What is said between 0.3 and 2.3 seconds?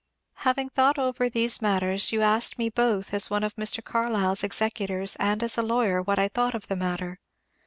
Having thought [over] these matters you